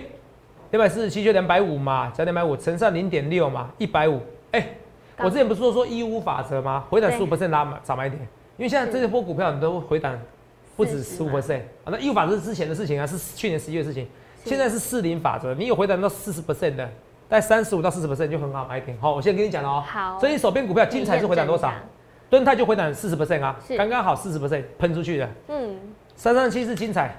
[0.71, 4.19] 两百四十七就两百五嘛，加两百五乘上零点六嘛，一百五。
[4.51, 4.69] 哎，刚
[5.17, 6.83] 我之前不是说说一五法则吗？
[6.89, 8.21] 回档十五 percent 拉买早买点，
[8.57, 10.19] 因为现在是这些波股票你都回档
[10.75, 11.87] 不止十五 percent 啊。
[11.87, 14.05] 那一五法则是之前的事情啊，是去年十一月的事情。
[14.43, 16.89] 是现在是四零法则，你有回档到四十 percent 的，
[17.29, 18.97] 在三十五到四十 percent 就很好买点。
[18.99, 19.83] 好，我先跟你讲了哦。
[19.87, 21.81] 好，所以你手边股票精彩是回档多少可以验？
[21.81, 21.89] 证
[22.29, 25.29] 敦泰就回档四十 percent 啊是，刚刚好四十 percent 喷出去的。
[25.47, 25.79] 嗯，
[26.15, 27.15] 三三七是精彩，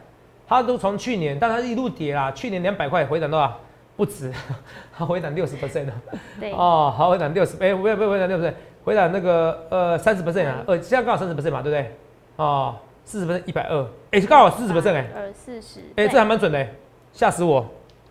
[0.47, 3.59] 它都从去年，但它一路跌啦，去年两百块回档多少？
[3.97, 4.31] 不止，
[4.97, 5.87] 它回档六十 percent
[6.39, 8.53] 对，哦，好回档六十，哎，不要不要回档六十，
[8.85, 11.97] 回档那个呃三十 percent 啊，呃，现在刚好三十 percent 嘛，对不对？
[12.37, 16.67] 哦，四十 percent 一百二，哎，刚好四十 percent 哎，二四十，哎，这还蛮准的，
[17.13, 17.67] 吓死我，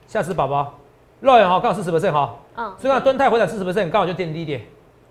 [0.07, 0.79] 吓死宝宝，
[1.19, 4.61] 肉眼哈刚好四十 percent 哈，嗯，所以看敦泰回档四十 percent 刚好就垫低一点。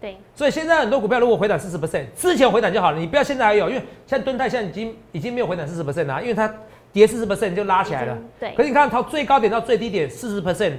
[0.01, 6.53] 对，所以现在很多股票如果回档四十 percent，之前回档就好了，你不要现在还有，因为现在敦泰现在已经已经没有回档四十 percent 了，因为它
[6.95, 8.17] 跌四十 percent 就拉起来了。
[8.41, 10.75] 对可，是你看它最高点到最低点四十 percent，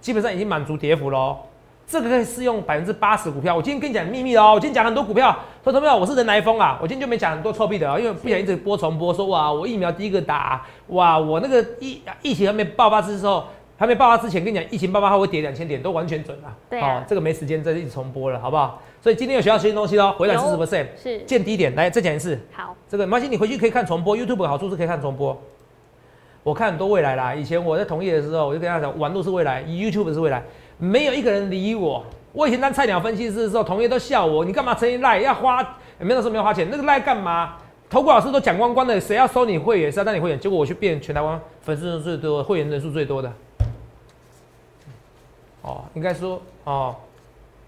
[0.00, 1.36] 基本上已经满足跌幅喽。
[1.86, 3.54] 这个可以适用百分之八十股票。
[3.54, 13.44] 我今天跟你讲秘密哦，我今天讲很多股票，说同学们我是人来疯啊，我今天就没讲很多臭屁的啊，因为不想一直播重播，说哇我疫苗第一个打，哇我那个疫疫情还没爆发之时候，
[13.80, 16.52] 还没爆发之前跟你讲疫情爆发后会跌两千点，都完全准啊。
[16.68, 18.78] 对啊哦，这个没时间再一直重播了，好不好？
[19.00, 22.38] 所以今天有学到新东西喽，回来四十 percent，是，见低点，来再讲一次。
[22.52, 25.34] 好，这个没关系，你回去可以看重播，YouTube 的好处是可以看重播。
[26.42, 30.42] 我看很多未来啦，以前我在同业的时候，我就跟他讲，网络是未来，YouTube 是未来，
[30.76, 32.04] 没有一个人理我。
[32.34, 35.62] 我以前当菜鸟分析师的时候，同业都笑我，你干嘛成立赖要花？
[35.98, 37.56] 没有那时候没有花钱，那个赖干嘛？
[37.88, 43.32] 投顾老师都讲光光的，谁要收你会员谁要当你会员，结果我去变全台湾粉丝人数最多、会员人数最多的。
[45.62, 46.94] 哦，应该说哦，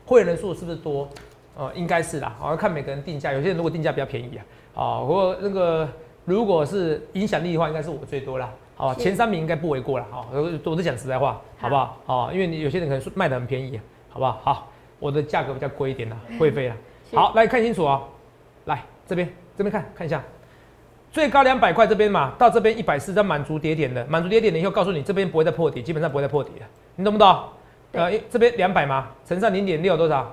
[0.07, 1.09] 会员人数是不是多？
[1.55, 5.87] 哦，应该是啦，好、像看每个人定价，有些人如果定价比较便宜啊，哦，不过那个
[6.25, 8.51] 如果是影响力的话，应该是我最多啦。
[8.79, 10.07] 哦，是前三名应该不为过啦。
[10.11, 11.97] 好、我我是讲实在话，好不好？
[12.07, 13.79] 哦，因为你有些人可能卖的很便宜，
[14.09, 14.41] 好不好？
[14.43, 16.77] 好，我的价格比较贵一点啦， 会费啦。
[17.13, 18.03] 好，来看清楚哦，
[18.65, 20.25] 来这边这边看看一下，
[21.13, 27.45] 最高两百块这边嘛，到这边一百四，再满足跌点的，满足跌点了以后告诉你这边不会再破底，基本上不会再破底了，你懂不懂？
[27.93, 30.33] 呃，这边两百嘛，乘上零点六多少？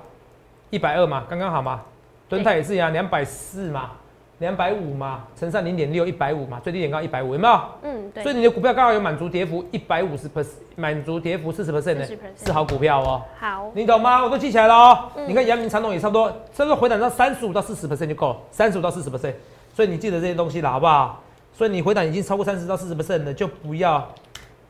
[0.70, 1.80] 一百二嘛，刚刚好嘛。
[2.28, 3.90] 敦泰也是一样，两百四嘛，
[4.38, 7.60] 两百五嘛，乘上零点六，一百五嘛，最低点高一百五，有没有？
[7.82, 10.46] 嗯，对，所以你的股票刚好有满足跌幅一百五十 percent，
[10.76, 13.22] 满足跌幅四十 percent 的，是好股票哦。
[13.38, 14.22] 好，你懂吗？
[14.22, 15.10] 我都记起来了哦。
[15.16, 19.34] 嗯你看阳明长隆也差不多，差不多回档到三十五到四十 percent 就够了，三十五到四十 percent。
[19.74, 21.20] 所以你记得这些东西了，好不好？
[21.52, 24.08] 所以你回档已经超过三十到四十 percent 的，就不要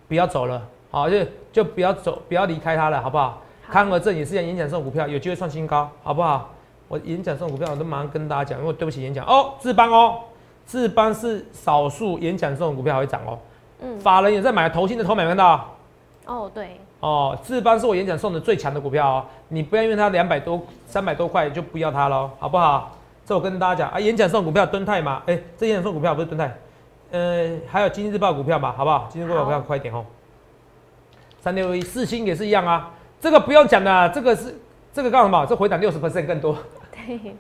[0.09, 1.19] 不要走了，好，就
[1.53, 3.39] 就不要走，不要离开它了，好不好？
[3.67, 6.51] 好康和正也是一样，演讲送股票有机会创新高，好不好？
[6.89, 10.19] 我演讲送股票我都马上跟大家讲，因为对不起演讲哦，智邦哦，
[10.67, 13.39] 智邦是少数演讲这种股票还会涨哦，
[13.81, 15.69] 嗯，法人也在买，投信的投没看到？
[16.27, 22.91] 哦，对，哦，智邦是我演讲送的最强的股票哦，你不要因为它两百多、三百多块就不要它喽，好不好？
[23.25, 26.53] 这我跟大家讲啊，演讲送股票敦泰嘛，哎、这演讲送股票不是敦泰，
[27.13, 29.07] 呃，还有经济日报股票嘛，好不好？
[29.09, 30.05] 经济日报股票快一点哦。
[31.41, 34.55] 三六一四星也是一样啊，这个不用讲的啊，这个是
[34.93, 35.47] 这个干什么？
[35.47, 36.57] 这回档六十 percent 更多，
[36.93, 37.35] 对，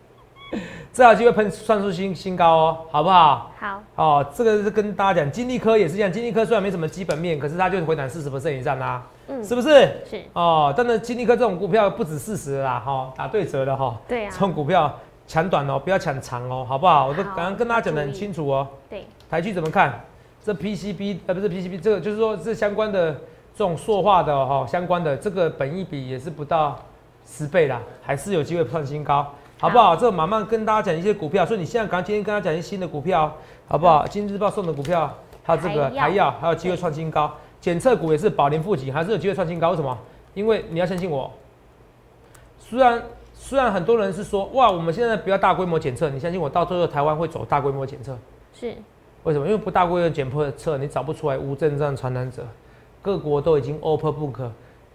[0.92, 3.52] 这有机会喷算出新新高哦，好不好？
[3.58, 9.68] 好，哦，这个是跟大家讲，金利科也是一样，金利科虽然没什么基本面，可是它就是回档四十 percent 以上啦、嗯，是不是？
[10.08, 14.92] 是，哦，但是金利科这种股票不止四十啦，哈、打对折了哈、对啊这，种股票
[15.26, 17.06] 抢短哦，不要抢长哦，好不好？
[17.08, 18.66] 我都好刚刚跟大家讲的很清楚哦。
[18.88, 20.00] 对，台剧怎么看？
[20.42, 23.14] 这 PCB 呃不是 PCB，这个就是说这相关的
[23.52, 26.78] 这种塑化的哈、相关的这个本益比也是不到
[27.26, 29.26] 十倍啦，还是有机会创新高，
[29.58, 29.94] 好不好？
[29.94, 33.32] 这个慢慢跟大家讲一些股票，所以你现在刚今天跟大家讲一些新的股票，
[33.68, 34.06] 好不好？
[34.06, 39.96] 今日日报送的股票，还有这个还要，还有机会创新高，检测股也是宝林富锦，还是有机会创新高，为什么？
[40.32, 41.30] 因为你要相信我，
[42.58, 43.02] 虽然
[43.34, 48.16] 虽然很多人是说哇，我们现在不要大规模检测，你相信我，到最后台湾会走大规模检测。
[48.54, 48.74] 是
[49.24, 49.44] 为什么？
[49.44, 52.46] 因为不大规模检测，你找不出来无症状传染者。
[53.02, 54.50] 各国都已经 open book，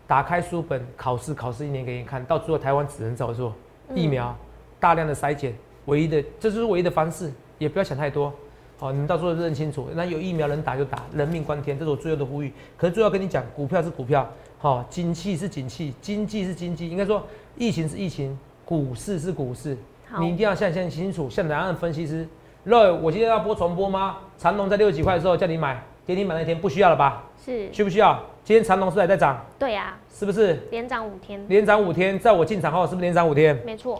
[0.05, 3.53] 打开书本考试，考试一年给你看，到最后台湾只能照做
[3.89, 4.35] 嗯疫苗，
[4.79, 8.31] 大量的筛检，唯一的这就是唯一的方式，也不要想太多。
[8.77, 12.51] 好，你们到时候认清楚，那有疫苗能打就打，人命关天，这是我最后的呼吁。
[12.77, 17.23] 可是最后跟你讲，股票是股票，好、景气是景气，经济是经济，应该说
[17.55, 19.77] 疫情是疫情，股市是股市，
[20.19, 21.29] 你一定要想想清楚。
[21.29, 22.27] 像两岸分析师
[22.67, 24.17] ，Roy，我今天要播重播吗？
[24.37, 27.23] 长隆在六十几块的时候叫你买，跌停板那天不需要了吧？
[27.43, 28.21] 是，需不需要？
[28.43, 30.61] 今天长隆是还在涨，对呀、是不是？
[30.69, 33.59] 连涨五天，连涨五天，在我进场后是不是连涨五天？
[33.65, 33.99] 没错，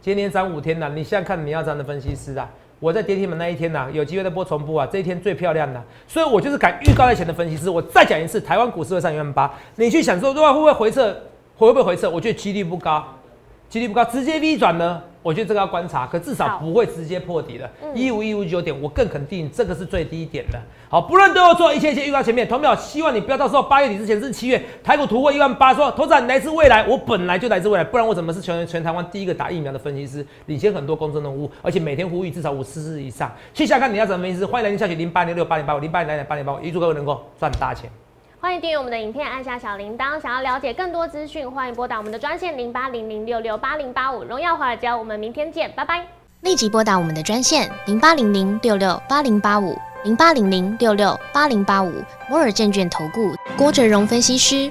[0.00, 2.50] 今天连涨五天了，你现在看你要这样的分析师啊，
[2.80, 7.70] 我在跌停板那一天呐、有机会再播重播啊，这一天最漂亮的，所以我就是敢预告在前的分析师。
[7.70, 10.52] 我再讲一次，台湾股市会上一万八，你去想说，对吧？
[10.52, 11.16] 会不会回撤？
[11.56, 12.10] 会不会回撤？
[12.10, 13.04] 我觉得几率不高，
[13.68, 15.00] 几率不高，直接 V 转呢？
[15.22, 20.58] 我觉得这个要观察，可至少不会直接破底的嗯，一五一五九点，我更肯定这个是最低点的。
[20.88, 33.30] 好，不论对或错，一切一切预告前面，同秒希望你不要到时候八月底之前是七月，台股突破一万八，说头长你来自未来，我本来就来自未来，不然我怎么是全全台湾第一个打疫苗的分析师，领先很多公众人物，而且每天呼吁至少五次次以上。
[33.52, 37.90] 去下看你要怎么分析师，欢迎来电下去零八零六八零八五零八零来点八零八五，预祝各位能够赚大钱。
[38.42, 40.18] 欢迎订阅我们的影片，按下小铃铛。
[40.18, 44.24] 想要了解更多资讯，欢迎拨打我们的专线零八零零六六八零八五。
[44.24, 46.02] 荣耀华尔街，我们明天见，拜拜。
[46.40, 51.92] 立即拨打我们的专线零八零零六六八零八五零八零零六六八零八五
[52.30, 54.70] 摩尔证券投顾郭哲荣分析师。